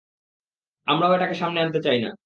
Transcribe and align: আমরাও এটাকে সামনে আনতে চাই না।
আমরাও 0.87 1.15
এটাকে 1.15 1.35
সামনে 1.35 1.59
আনতে 1.61 1.79
চাই 1.83 1.97
না। 1.99 2.11